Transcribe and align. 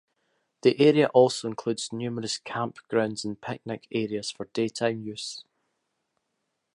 The 0.63 0.81
area 0.81 1.09
also 1.09 1.47
includes 1.47 1.93
numerous 1.93 2.39
campgrounds 2.39 3.23
and 3.23 3.39
picnic 3.39 3.85
areas 3.91 4.31
for 4.31 4.45
daytime 4.45 5.03
use. 5.03 5.43